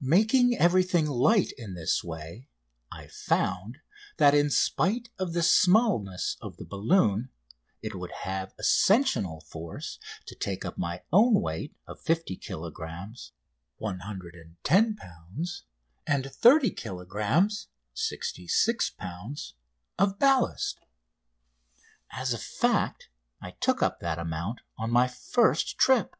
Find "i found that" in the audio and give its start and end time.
2.90-4.34